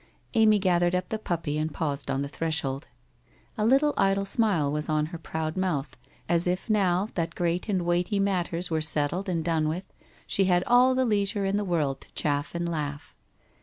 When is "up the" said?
0.95-1.19